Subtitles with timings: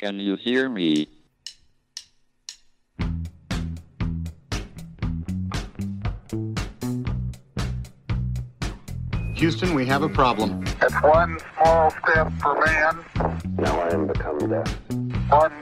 [0.00, 1.08] Can you hear me?
[9.34, 10.62] Houston, we have a problem.
[10.82, 12.98] It's one small step for man,
[13.56, 14.78] Now I am become death,
[15.30, 15.52] one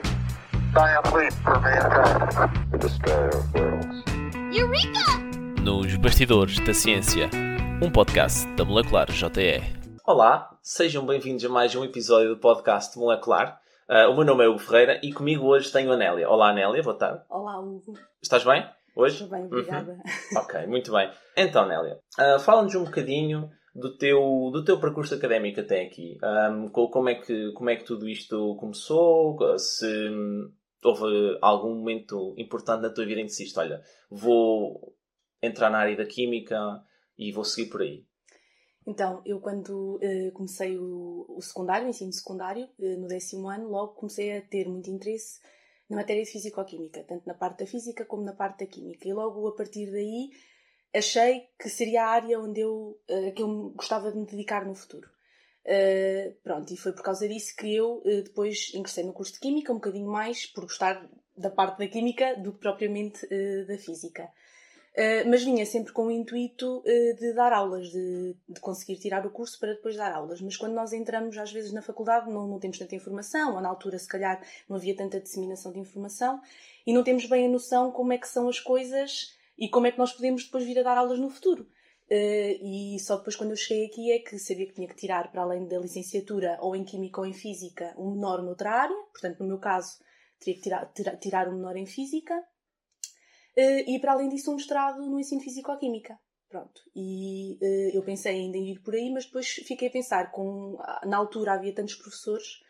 [0.74, 2.72] giant leap for mankind.
[2.72, 4.02] the destroyer of worlds.
[4.52, 5.62] Eureka!
[5.62, 7.30] Nos Bastidores da Ciência,
[7.82, 9.62] um podcast da Molecular JE.
[10.06, 13.56] Olá, sejam bem-vindos a mais um episódio do podcast Molecular.
[13.88, 16.28] Ah, o meu nome é Hugo Ferreira e comigo hoje tenho a Nélia.
[16.28, 17.22] Olá, Nélia, boa tarde.
[17.30, 17.94] Olá, Hugo.
[18.22, 19.22] Estás bem hoje?
[19.24, 19.96] Estou bem, obrigada.
[20.36, 21.10] Ok, muito bem.
[21.36, 24.20] Então, Nélia, ah, fala-nos um bocadinho do teu,
[24.52, 26.18] do teu percurso académico até aqui.
[26.72, 29.38] Co- como, é que, como é que tudo isto começou?
[29.58, 30.10] Se
[30.84, 34.94] houve algum momento importante na tua vida em que disseste, olha, vou
[35.42, 36.58] entrar na área da Química
[37.16, 38.04] e vou seguir por aí.
[38.88, 43.68] Então, eu quando eh, comecei o, o secundário, o ensino secundário, eh, no décimo ano,
[43.68, 45.40] logo comecei a ter muito interesse
[45.90, 49.06] na matéria de Físico-Química, tanto na parte da Física como na parte da Química.
[49.06, 50.30] E logo a partir daí
[50.94, 54.74] achei que seria a área onde eu, eh, que eu gostava de me dedicar no
[54.74, 55.06] futuro.
[56.42, 59.74] Pronto, e foi por causa disso que eu depois ingressei no curso de Química, um
[59.76, 63.28] bocadinho mais por gostar da parte da Química do que propriamente
[63.66, 64.32] da Física.
[64.98, 69.24] Uh, mas vinha sempre com o intuito uh, de dar aulas, de, de conseguir tirar
[69.24, 70.40] o curso para depois dar aulas.
[70.40, 73.68] Mas quando nós entramos, às vezes, na faculdade, não, não temos tanta informação, ou na
[73.68, 76.40] altura, se calhar, não havia tanta disseminação de informação,
[76.84, 79.92] e não temos bem a noção como é que são as coisas e como é
[79.92, 81.62] que nós podemos depois vir a dar aulas no futuro.
[82.10, 85.30] Uh, e só depois, quando eu cheguei aqui, é que sabia que tinha que tirar,
[85.30, 88.96] para além da licenciatura, ou em Química ou em Física, um menor noutra área.
[89.12, 90.00] Portanto, no meu caso,
[90.40, 92.34] teria que tirar, tirar, tirar um menor em Física.
[93.58, 96.16] Uh, e para além disso um mestrado no ensino físico-química.
[96.48, 96.80] Pronto.
[96.94, 100.78] E uh, eu pensei ainda em ir por aí, mas depois fiquei a pensar, com,
[101.04, 102.60] na altura havia tantos professores,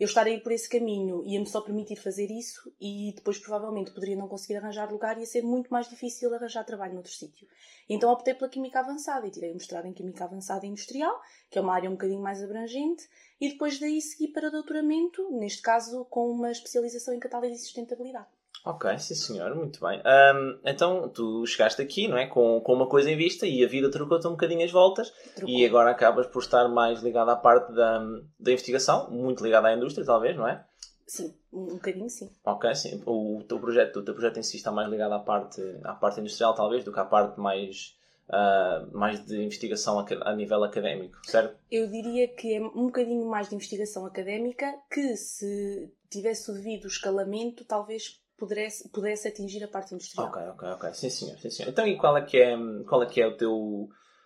[0.00, 3.90] eu estar a ir por esse caminho ia-me só permitir fazer isso e depois provavelmente
[3.90, 7.46] poderia não conseguir arranjar lugar e ia ser muito mais difícil arranjar trabalho noutro sítio.
[7.86, 11.20] Então optei pela Química Avançada e tirei o mestrado em Química Avançada Industrial,
[11.50, 13.06] que é uma área um bocadinho mais abrangente,
[13.38, 18.39] e depois daí segui para doutoramento, neste caso com uma especialização em catálise e sustentabilidade.
[18.64, 20.02] Ok, sim senhor, muito bem.
[20.04, 22.26] Ahm, então, tu chegaste aqui, não é?
[22.26, 25.54] Com, com uma coisa em vista e a vida trocou-te um bocadinho as voltas Trocou.
[25.54, 27.98] e agora acabas por estar mais ligado à parte da,
[28.38, 30.64] da investigação, muito ligado à indústria, talvez, não é?
[31.06, 32.30] Sim, um, um bocadinho sim.
[32.44, 33.02] Ok, sim.
[33.06, 36.20] O teu projeto, o teu projeto em si está mais ligado à parte, à parte
[36.20, 37.96] industrial, talvez, do que à parte mais,
[38.28, 41.58] ah, mais de investigação a nível académico, certo?
[41.68, 46.86] Eu diria que é um bocadinho mais de investigação académica que, se tivesse o devido
[46.86, 50.26] escalamento, talvez pudesse, pudesse atingir a parte industrial.
[50.28, 50.94] Ok, ok, ok.
[50.94, 51.68] Sim senhor, sim senhor.
[51.70, 52.56] Então, e qual é que é,
[52.88, 53.52] qual é, que é o teu...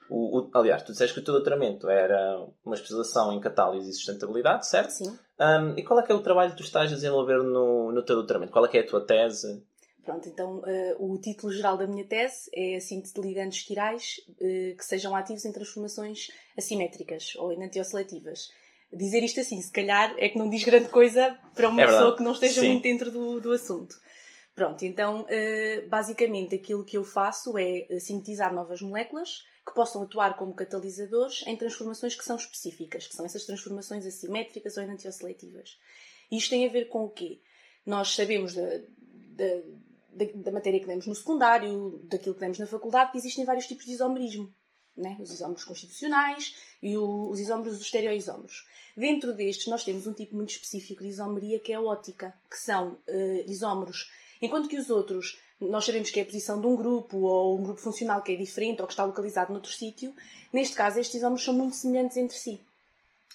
[0.09, 3.93] O, o- aliás, tu disseste que o teu doutoramento era uma especialização em catálise e
[3.93, 4.91] sustentabilidade, certo?
[4.91, 5.19] Sim.
[5.41, 8.03] Um, e qual é que é o trabalho que tu estás a desenvolver no, no
[8.05, 8.53] teu doutoramento?
[8.53, 9.63] Qual é que é a tua tese?
[10.05, 14.21] Pronto, então eh, o título geral da minha tese é a síntese de ligandos quirais
[14.39, 18.51] eh, que sejam ativos em transformações assimétricas ou enantioseletivas.
[18.97, 22.17] Dizer isto assim, se calhar, é que não diz grande coisa para uma É pessoa
[22.17, 22.69] que não esteja Sim.
[22.71, 23.97] muito dentro do, do assunto.
[24.55, 30.03] Pronto, então, eh, basicamente, aquilo que eu faço é eh, sintetizar novas moléculas que possam
[30.03, 35.77] atuar como catalisadores em transformações que são específicas, que são essas transformações assimétricas ou enantioseletivas.
[36.31, 37.41] Isto tem a ver com o quê?
[37.85, 39.63] Nós sabemos da, da,
[40.13, 43.67] da, da matéria que demos no secundário, daquilo que demos na faculdade, que existem vários
[43.67, 44.55] tipos de isomerismo.
[44.97, 45.17] Né?
[45.21, 48.65] Os isómeros constitucionais e o- os isómeros dos estereoisómeros.
[48.97, 52.57] Dentro destes, nós temos um tipo muito específico de isomeria que é a ótica, que
[52.59, 54.09] são eh, isómeros.
[54.41, 57.63] Enquanto que os outros, nós sabemos que é a posição de um grupo ou um
[57.65, 60.15] grupo funcional que é diferente ou que está localizado noutro sítio,
[60.53, 62.61] neste caso, estes isómeros são muito semelhantes entre si.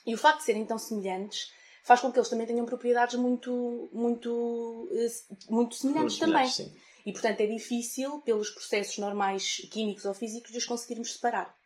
[0.05, 1.51] E o facto de serem tão semelhantes
[1.83, 5.07] faz com que eles também tenham propriedades muito, muito, eh,
[5.49, 6.47] muito semelhantes também.
[6.49, 6.71] Sim.
[7.05, 11.57] E, portanto, é difícil, pelos processos normais químicos ou físicos, de os conseguirmos separar.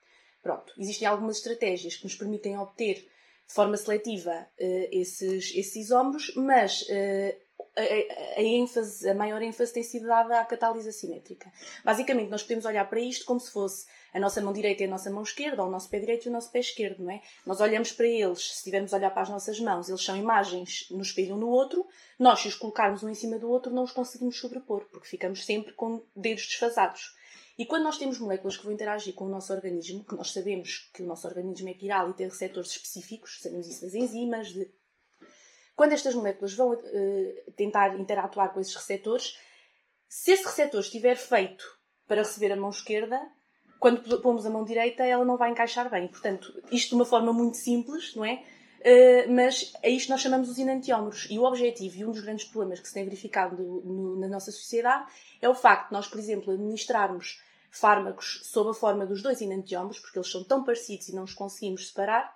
[0.42, 6.34] Pronto, existem algumas estratégias que nos permitem obter de forma seletiva eh, esses, esses isómeros,
[6.36, 7.38] mas eh,
[7.76, 11.52] a, ênfase, a maior ênfase tem sido dada à catálise assimétrica.
[11.84, 14.90] Basicamente, nós podemos olhar para isto como se fosse a nossa mão direita e a
[14.90, 17.22] nossa mão esquerda, ou o nosso pé direito e o nosso pé esquerdo, não é?
[17.46, 20.88] Nós olhamos para eles, se estivermos a olhar para as nossas mãos, eles são imagens
[20.92, 21.86] no espelho um no outro,
[22.20, 25.44] nós, se os colocarmos um em cima do outro, não os conseguimos sobrepor, porque ficamos
[25.44, 27.16] sempre com dedos desfasados.
[27.58, 30.90] E quando nós temos moléculas que vão interagir com o nosso organismo, que nós sabemos
[30.94, 34.70] que o nosso organismo é quiral e tem receptores específicos, sabemos isso das enzimas, de...
[35.76, 39.38] quando estas moléculas vão eh, tentar interatuar com esses receptores,
[40.08, 41.66] se esse receptor estiver feito
[42.08, 43.20] para receber a mão esquerda,
[43.80, 46.08] quando pomos a mão direita, ela não vai encaixar bem.
[46.08, 48.44] Portanto, isto de uma forma muito simples, não é?
[48.80, 51.28] Uh, mas a isto nós chamamos os enantiómeros.
[51.30, 54.52] E o objetivo, e um dos grandes problemas que se tem verificado no, na nossa
[54.52, 55.12] sociedade,
[55.42, 57.42] é o facto de nós, por exemplo, administrarmos
[57.72, 61.34] fármacos sob a forma dos dois enantiómeros, porque eles são tão parecidos e não os
[61.34, 62.34] conseguimos separar, uh,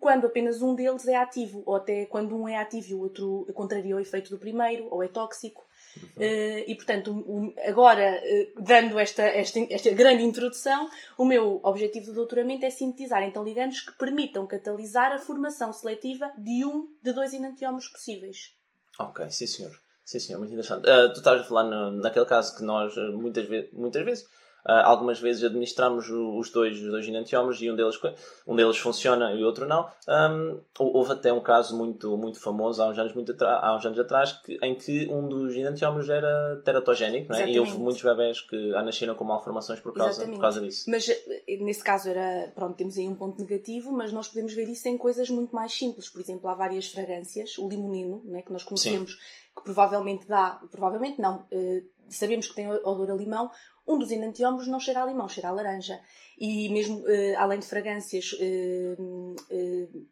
[0.00, 3.46] quando apenas um deles é ativo, ou até quando um é ativo e o outro
[3.54, 5.68] contraria o efeito do primeiro, ou é tóxico.
[6.16, 12.06] Uh, e portanto, um, agora, uh, dando esta, esta, esta grande introdução, o meu objetivo
[12.06, 17.12] do doutoramento é sintetizar então ligandos que permitam catalisar a formação seletiva de um de
[17.12, 18.52] dois enantiómeros possíveis.
[18.98, 19.72] Ok, sim senhor.
[20.04, 20.88] Sim senhor, muito interessante.
[20.88, 24.26] Uh, tu estavas a falar no, naquele caso que nós muitas, ve muitas vezes
[24.66, 27.98] Uh, algumas vezes administramos os dois, os dois enantiómeros e um deles,
[28.46, 29.88] um deles funciona e o outro não.
[30.08, 33.98] Um, houve até um caso muito, muito famoso há uns anos, muito há uns anos
[33.98, 37.48] atrás que, em que um dos enantiómeros era teratogénico é?
[37.50, 40.90] e houve muitos bebés que nasceram com malformações por causa, por causa disso.
[40.90, 44.68] Mas eh, nesse caso era, pronto, temos aí um ponto negativo, mas nós podemos ver
[44.68, 46.08] isso em coisas muito mais simples.
[46.08, 49.18] Por exemplo, há várias fragrâncias, o limonino, né, que nós conhecemos, Sim.
[49.58, 53.50] Que provavelmente dá, provavelmente não, uh, sabemos que tem odor a limão,
[53.86, 56.00] um dos enantiómeros não cheira a limão, cheira a laranja.
[56.38, 60.06] E mesmo uh, além de fragrâncias, uh,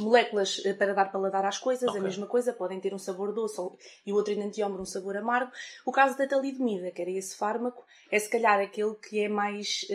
[0.00, 2.00] moléculas para dar paladar às coisas, okay.
[2.00, 3.60] a mesma coisa, podem ter um sabor doce
[4.06, 5.50] e o outro enantiómero um sabor amargo.
[5.86, 9.86] O caso da talidomida, que era esse fármaco, é se calhar aquele que é mais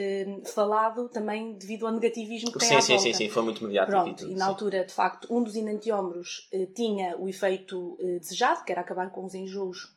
[0.53, 3.07] falado também devido ao negativismo que sim, tem à sim, volta.
[3.09, 3.91] Sim, sim, foi muito mediático.
[3.91, 4.51] Pronto, e, tudo, e na sim.
[4.51, 9.35] altura, de facto, um dos enantiómeros tinha o efeito desejado, que era acabar com os
[9.35, 9.95] enjoos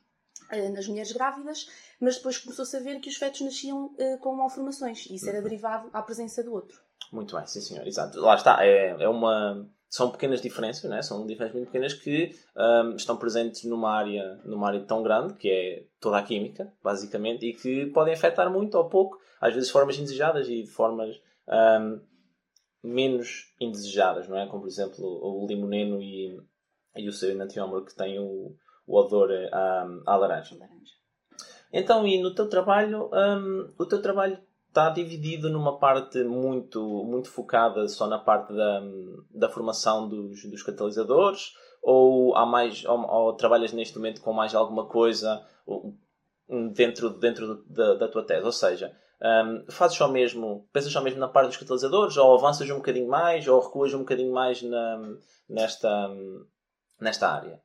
[0.75, 1.67] nas mulheres grávidas,
[1.99, 5.45] mas depois começou-se a ver que os fetos nasciam com malformações e isso era uhum.
[5.45, 6.79] derivado à presença do outro.
[7.13, 8.19] Muito bem, sim senhor, exato.
[8.19, 9.69] Lá está, é, é uma.
[9.87, 11.03] São pequenas diferenças, né?
[11.03, 15.51] são diferenças muito pequenas que um, estão presentes numa área, numa área tão grande, que
[15.51, 19.73] é toda a química, basicamente, e que podem afetar muito ou pouco, às vezes de
[19.75, 22.01] formas indesejadas e de formas um,
[22.83, 24.47] menos indesejadas, não é?
[24.47, 26.41] Como, por exemplo, o limoneno e,
[26.97, 28.57] e o seu enantiómero que tem o,
[28.87, 30.57] o odor um, à laranja.
[30.59, 30.95] laranja.
[31.71, 34.39] Então, e no teu trabalho, um, o teu trabalho
[34.73, 38.83] está dividido numa parte muito, muito focada só na parte da,
[39.31, 41.53] da formação dos, dos catalisadores?
[41.83, 45.47] Ou, há mais, ou, ou trabalhas neste momento com mais alguma coisa
[46.75, 48.47] dentro, dentro da, da tua tese?
[48.47, 52.69] Ou seja, um, fazes só mesmo, pensas só mesmo na parte dos catalisadores, ou avanças
[52.71, 55.17] um bocadinho mais, ou recuas um bocadinho mais na,
[55.51, 56.09] nesta,
[56.99, 57.61] nesta área?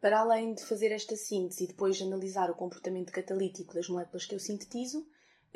[0.00, 4.24] Para além de fazer esta síntese e depois de analisar o comportamento catalítico das moléculas
[4.24, 5.04] que eu sintetizo,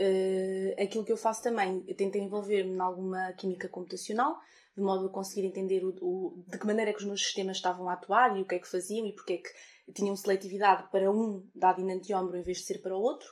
[0.01, 4.39] uh, aquilo que eu faço também, eu tento envolver-me em alguma química computacional,
[4.77, 7.59] de modo a conseguir entender o, o, de que maneira é que os meus sistemas
[7.59, 10.89] estavam a atuar e o que é que faziam e porque é que tinham seletividade
[10.91, 13.29] para um dado enantiómero em vez de ser para o outro.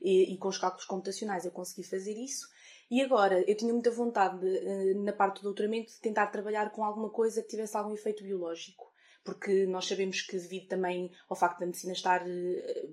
[0.00, 2.48] E, e, com os cálculos computacionais eu consegui fazer isso.
[2.90, 6.70] E agora, eu tinha muita vontade, de, eh, na parte do doutoramento, de tentar trabalhar
[6.72, 8.91] com alguma coisa que tivesse algum efeito biológico
[9.24, 12.88] porque nós sabemos que devido também ao facto da medicina estar eh,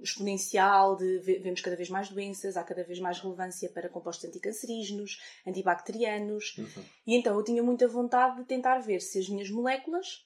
[0.00, 5.20] exponencial, de, vemos cada vez mais doenças, há cada vez mais relevância para compostos anticancerígenos,
[5.46, 6.84] antibacterianos, uhum.
[7.06, 10.24] e então eu tinha muita vontade de tentar ver se as minhas moléculas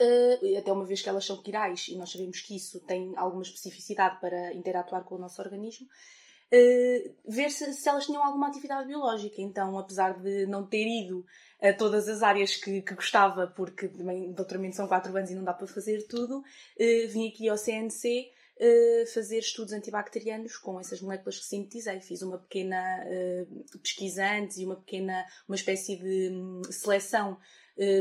[0.00, 3.42] Uh, até uma vez que elas são quirais e nós sabemos que isso tem alguma
[3.42, 8.86] especificidade para interatuar com o nosso organismo, uh, ver se, se, elas tinham alguma atividade
[8.86, 9.40] biológica.
[9.42, 11.24] Então, apesar de não ter ido
[11.62, 15.44] a todas as áreas que, que gostava, porque também doutoramento são 4 anos e não
[15.44, 21.00] dá para fazer tudo, uh, vim aqui ao CNC uh, fazer estudos antibacterianos com essas
[21.00, 22.00] moléculas que sintetizei.
[22.00, 27.38] Fiz uma pequena uh, pesquisa antes e uma pequena, uma espécie de um, seleção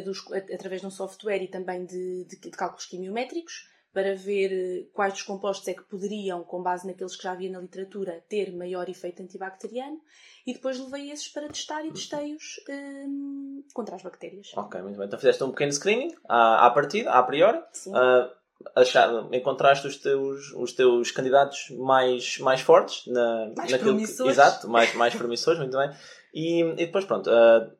[0.03, 0.21] dos,
[0.53, 5.13] através de um software e também de, de, de cálculos quimiométricos para ver eh, quais
[5.13, 8.87] dos compostos é que poderiam, com base naqueles que já havia na literatura, ter maior
[8.89, 9.99] efeito antibacteriano
[10.45, 14.51] e depois levei esses para testar e testei-os um, contra as bactérias.
[14.55, 15.07] Ok, muito bem.
[15.07, 17.61] Então fizeste um pequeno screening à, à partida, a priori.
[17.73, 17.91] Sim.
[17.91, 18.29] Uh,
[18.75, 24.35] achar, encontraste os teus, os teus candidatos mais, mais fortes na, mais naquilo promissores.
[24.35, 25.91] Que, exato, mais, mais promissores, muito bem.
[26.33, 27.71] E, e depois pronto, uh,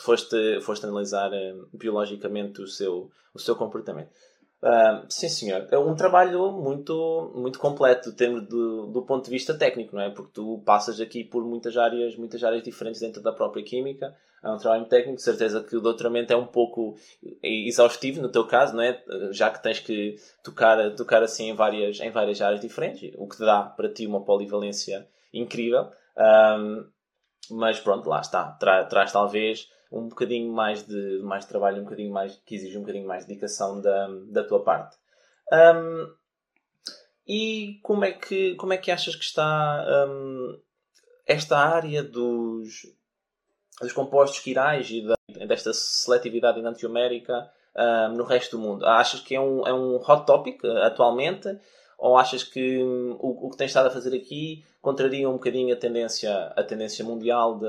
[0.00, 4.10] foste, foste analisar uh, biologicamente o seu, o seu comportamento.
[5.08, 5.68] Sim, senhor.
[5.70, 10.10] É um trabalho muito, muito completo do, do ponto de vista técnico, não é?
[10.10, 14.14] Porque tu passas aqui por muitas áreas, muitas áreas diferentes dentro da própria química.
[14.42, 16.96] É um trabalho técnico, de certeza que o doutoramento é um pouco
[17.42, 19.02] exaustivo no teu caso, não é?
[19.30, 23.38] Já que tens que tocar, tocar assim em várias, em várias áreas diferentes, o que
[23.38, 25.90] dá para ti uma polivalência incrível.
[26.16, 26.86] Um,
[27.50, 28.52] mas pronto, lá está.
[28.52, 32.76] Tra, traz talvez um bocadinho mais de, mais de trabalho, um bocadinho mais, que exige
[32.76, 34.96] um bocadinho mais de dedicação da, da tua parte.
[35.52, 36.12] Um,
[37.26, 40.60] e como é, que, como é que achas que está um,
[41.26, 42.82] esta área dos,
[43.80, 45.16] dos compostos quirais e da,
[45.46, 48.86] desta seletividade enantiomérica uh, no resto do mundo?
[48.86, 51.48] Achas que é um, é um hot topic uh, atualmente?
[51.98, 55.74] Ou achas que um, o, o que tens estado a fazer aqui contraria um bocadinho
[55.74, 57.66] a tendência, a tendência mundial de,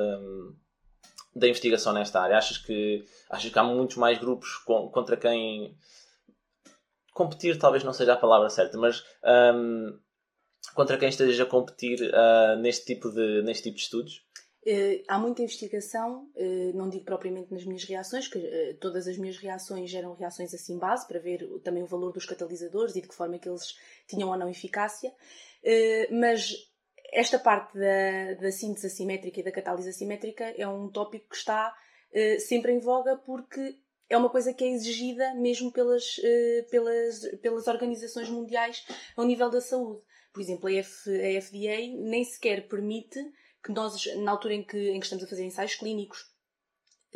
[1.38, 2.38] da investigação nesta área?
[2.38, 5.77] Achas que, achas que há muitos mais grupos com, contra quem
[7.13, 9.03] competir talvez não seja a palavra certa, mas
[9.56, 10.00] um,
[10.75, 14.27] contra quem esteja a competir uh, neste, tipo de, neste tipo de estudos?
[14.67, 19.17] Uh, há muita investigação, uh, não digo propriamente nas minhas reações, que uh, todas as
[19.17, 23.08] minhas reações eram reações assim base, para ver também o valor dos catalisadores e de
[23.08, 23.77] que forma é que eles
[24.08, 25.12] tinham ou não eficácia,
[26.12, 26.53] mas
[27.11, 31.75] esta parte da, da síntese assimétrica e da catálise assimétrica é um tópico que está
[32.39, 33.77] sempre em voga porque
[34.09, 36.15] é uma coisa que é exigida mesmo pelas,
[36.71, 38.85] pelas, pelas organizações mundiais
[39.15, 40.01] ao nível da saúde.
[40.33, 43.19] Por exemplo, a, F, a FDA nem sequer permite
[43.63, 46.25] que nós, na altura em que, em que estamos a fazer ensaios clínicos,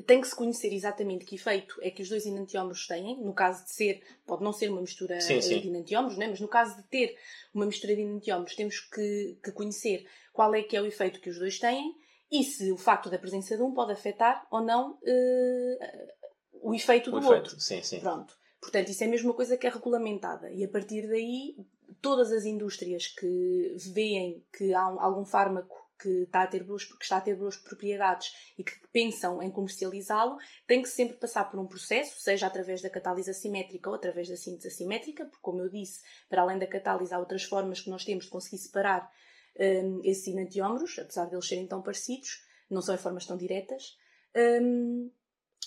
[0.01, 3.21] tem que se conhecer exatamente que efeito é que os dois enantiómeros têm.
[3.21, 5.59] No caso de ser, pode não ser uma mistura sim, sim.
[5.59, 6.27] de enantiómeros, né?
[6.27, 7.15] mas no caso de ter
[7.53, 11.29] uma mistura de enantiómeros, temos que, que, conhecer qual é que é o efeito que
[11.29, 11.95] os dois têm
[12.31, 15.77] e se o facto da presença de um pode afetar ou não uh,
[16.61, 17.33] o efeito o do efeito.
[17.35, 17.59] outro.
[17.59, 17.99] Sim, sim.
[17.99, 18.37] Pronto.
[18.61, 20.51] Portanto, isso é a mesma coisa que é regulamentada.
[20.51, 21.55] E a partir daí,
[22.01, 26.83] todas as indústrias que veem que há um, algum fármaco que está, a ter boas,
[26.83, 31.49] que está a ter boas propriedades e que pensam em comercializá-lo, tem que sempre passar
[31.49, 35.61] por um processo, seja através da catálise assimétrica ou através da síntese assimétrica, porque, como
[35.61, 39.11] eu disse, para além da catálise, há outras formas que nós temos de conseguir separar
[39.59, 43.97] um, esses enantiómeros, apesar de eles serem tão parecidos, não são em formas tão diretas.
[44.35, 45.11] Um,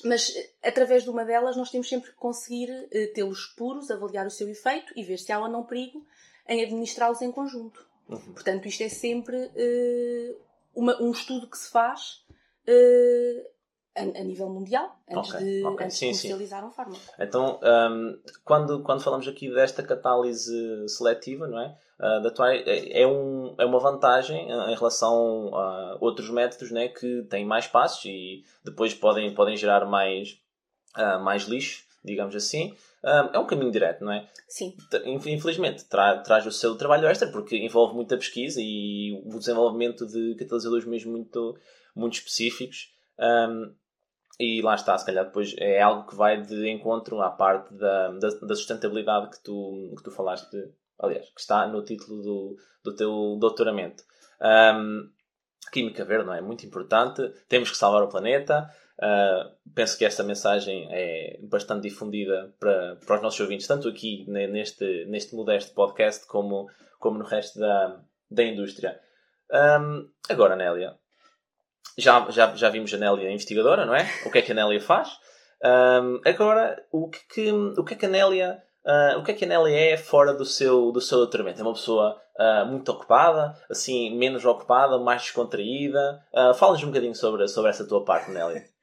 [0.04, 4.30] mas através de uma delas nós temos sempre que conseguir uh, tê-los puros, avaliar o
[4.30, 6.04] seu efeito e ver se há ou não perigo
[6.48, 7.93] em administrá-los em conjunto.
[8.08, 8.34] Uhum.
[8.34, 10.36] Portanto, isto é sempre uh,
[10.74, 12.22] uma, um estudo que se faz
[12.68, 13.54] uh,
[13.96, 15.86] a, a, nível mundial antes okay, de, okay.
[15.86, 16.66] antes sim, de comercializar sim.
[16.66, 17.00] um fármaco.
[17.18, 21.76] Então, um, quando, quando falamos aqui desta catálise seletiva, não é?
[21.98, 26.88] Uh, da tua, é, é, um, é uma vantagem em relação a outros métodos né,
[26.88, 30.40] que têm mais passos e depois podem, podem gerar mais,
[30.96, 32.74] uh, mais lixo, digamos assim.
[33.02, 34.28] Um, é um caminho direto, não é?
[34.48, 34.76] Sim.
[35.04, 40.34] Infelizmente, tra traz o seu trabalho extra porque envolve muita pesquisa e o desenvolvimento de
[40.38, 41.58] catalisadores mesmo muito,
[41.94, 42.92] muito específicos.
[43.18, 43.74] Um,
[44.38, 48.08] e lá está, se calhar depois é algo que vai de encontro à parte da,
[48.10, 52.56] da, da sustentabilidade que tu, que tu falaste, de, aliás, que está no título do,
[52.82, 54.02] do teu doutoramento.
[54.40, 55.08] Um,
[55.70, 56.40] química verde, não é?
[56.40, 57.22] Muito importante.
[57.48, 58.68] Temos que salvar o planeta.
[58.98, 64.24] Uh, penso que esta mensagem é bastante difundida para, para os nossos ouvintes, tanto aqui
[64.28, 66.68] neste, neste modesto podcast como,
[67.00, 69.00] como no resto da, da indústria.
[69.52, 70.94] Um, agora, Nélia,
[71.98, 74.08] já, já, já vimos a Nélia investigadora, não é?
[74.26, 75.08] O que é que a Nélia faz?
[75.64, 78.62] Um, agora, o que, que, o que é que a Nélia.
[78.84, 81.58] Uh, o que é que a Nélia é fora do seu, do seu doutoramento?
[81.58, 86.22] É uma pessoa uh, muito ocupada, assim, menos ocupada, mais descontraída?
[86.34, 88.73] Uh, Fala-nos um bocadinho sobre, sobre essa tua parte, Nélia.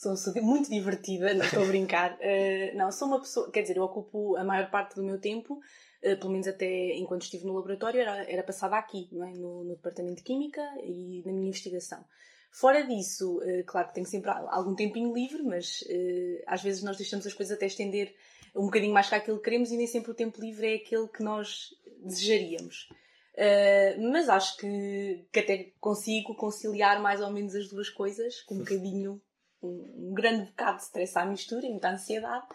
[0.00, 2.14] Sou, sou muito divertida, não estou a brincar.
[2.14, 5.60] Uh, não, sou uma pessoa, quer dizer, eu ocupo a maior parte do meu tempo,
[6.02, 9.36] uh, pelo menos até enquanto estive no laboratório, era, era passada aqui, é?
[9.36, 12.02] no, no departamento de Química e na minha investigação.
[12.50, 15.84] Fora disso, uh, claro que tenho sempre algum tempinho livre, mas
[16.46, 18.14] às vezes nós deixamos as coisas até estender
[18.56, 21.08] um bocadinho mais que aquilo que queremos e nem sempre o tempo livre é aquele
[21.08, 22.88] que nós desejaríamos.
[24.10, 28.58] Mas acho que, que até consigo conciliar mais ou menos as duas coisas, com um
[28.60, 29.20] bocadinho,
[29.62, 32.46] um, um grande bocado de stress à mistura e muita ansiedade,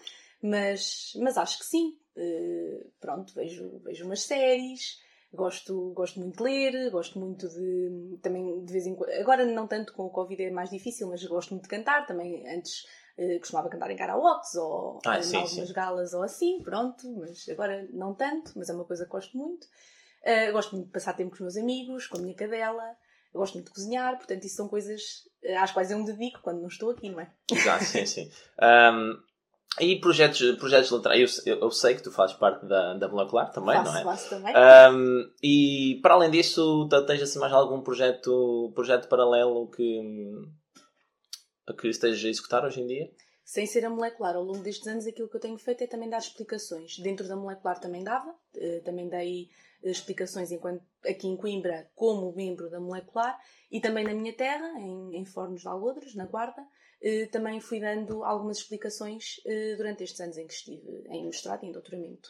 [0.41, 1.97] mas, mas acho que sim.
[2.15, 4.99] Uh, pronto, vejo, vejo umas séries,
[5.33, 8.17] gosto, gosto muito de ler, gosto muito de.
[8.21, 9.11] também de vez em quando.
[9.11, 12.07] Agora não tanto com o Covid é mais difícil, mas gosto muito de cantar.
[12.07, 12.85] Também antes
[13.17, 15.73] uh, costumava cantar em karaokes ou ah, em sim, algumas sim.
[15.73, 19.65] galas ou assim, pronto, mas agora não tanto, mas é uma coisa que gosto muito.
[20.23, 22.95] Uh, gosto muito de passar tempo com os meus amigos, com a minha cadela.
[23.35, 25.01] Eu gosto muito de cozinhar, portanto, isso são coisas
[25.59, 27.29] às quais eu me dedico quando não estou aqui, não é?
[27.51, 28.31] Exato, sim, sim.
[28.61, 29.21] Um,
[29.81, 33.75] e projetos, projetos literários, eu, eu, sei que tu fazes parte da, da Molecular também,
[33.75, 34.03] faço, não é?
[34.05, 34.53] Faço também.
[34.55, 40.01] Um, e para além disso, tens assim mais algum projeto, projeto paralelo que,
[41.77, 43.11] que estejas a executar hoje em dia?
[43.43, 46.09] Sem ser a molecular, ao longo destes anos, aquilo que eu tenho feito é também
[46.09, 46.97] dar explicações.
[46.99, 48.33] Dentro da molecular também dava,
[48.85, 49.49] também dei
[49.91, 53.39] explicações enquanto aqui em Coimbra como membro da molecular
[53.71, 56.65] e também na minha terra, em, em Fornos de Algodres, na Guarda,
[57.01, 61.63] eh, também fui dando algumas explicações eh, durante estes anos em que estive em mestrado
[61.63, 62.29] e em doutoramento.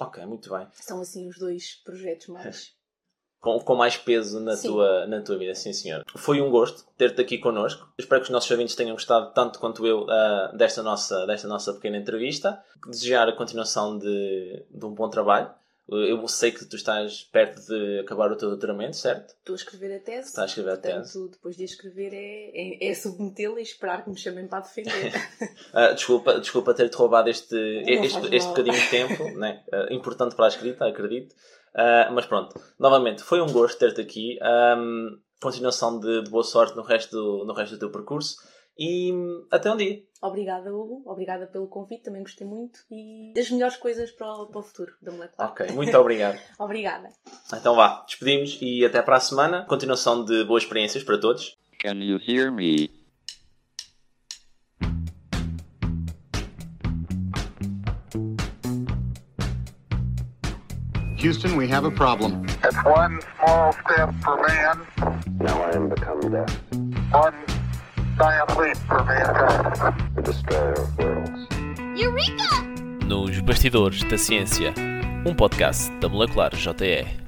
[0.00, 0.66] Ok, muito bem.
[0.72, 2.74] São assim os dois projetos mais.
[3.40, 4.68] com, com mais peso na Sim.
[4.68, 6.04] tua, na tua vida, sim senhor.
[6.16, 7.88] Foi um gosto ter-te aqui connosco.
[7.96, 11.72] Espero que os nossos ouvintes tenham gostado tanto quanto eu ah, desta, nossa, desta nossa
[11.74, 12.62] pequena entrevista.
[12.86, 15.54] Desejar a continuação de, de um bom trabalho.
[15.90, 19.30] Eu sei que tu estás perto de acabar o teu doutoramento, certo?
[19.30, 20.28] Estou a escrever a tese.
[20.28, 21.30] Está a escrever a portanto, tese.
[21.30, 24.92] depois de escrever é, é, é submetê-la e esperar que me chamem para defender.
[25.72, 29.62] Ah, desculpa, desculpa ter-te roubado este, este, este bocadinho de tempo, né?
[29.72, 31.34] Ah, importante para a escrita, acredito.
[31.74, 34.38] Ah, mas pronto, novamente, foi um gosto ter-te aqui.
[34.42, 38.36] Ahm, continuação de, de boa sorte no resto, do, no resto do teu percurso
[38.78, 39.12] e
[39.50, 40.02] até um dia.
[40.22, 41.02] Obrigada, Hugo.
[41.04, 42.04] Obrigada pelo convite.
[42.04, 42.80] Também gostei muito.
[42.90, 45.50] E das melhores coisas para o, para o futuro da molecular.
[45.50, 46.38] Ok, muito obrigado.
[46.58, 47.08] Obrigada.
[47.52, 49.64] Então vá, despedimos e até para a semana.
[49.68, 51.56] Continuação de boas experiências para todos.
[51.80, 52.90] Can you hear me?
[61.20, 62.44] Houston, we have a problem.
[62.62, 64.86] It's one small step for man,
[65.40, 66.56] Now I am become death,
[67.12, 67.34] one
[70.98, 71.48] worlds.
[73.06, 74.74] Nos Bastidores da Ciência,
[75.24, 77.27] um podcast da Molecular JE.